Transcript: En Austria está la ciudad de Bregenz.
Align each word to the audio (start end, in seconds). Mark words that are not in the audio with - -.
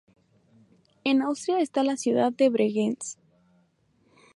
En 1.03 1.21
Austria 1.21 1.59
está 1.59 1.83
la 1.83 1.95
ciudad 1.95 2.33
de 2.33 2.49
Bregenz. 2.49 3.19